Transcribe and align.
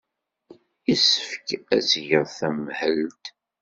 Yessefk 0.87 1.47
ad 1.75 1.81
tgeḍ 1.83 2.27
tamhelt. 2.37 3.25